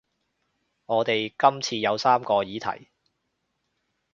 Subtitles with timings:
[0.87, 2.89] 我哋今次有三個議題